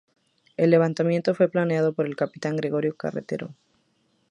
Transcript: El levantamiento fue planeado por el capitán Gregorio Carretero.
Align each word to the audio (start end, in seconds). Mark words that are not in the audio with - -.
El 0.57 0.71
levantamiento 0.71 1.35
fue 1.35 1.47
planeado 1.47 1.93
por 1.93 2.07
el 2.07 2.15
capitán 2.15 2.57
Gregorio 2.57 2.95
Carretero. 2.97 3.53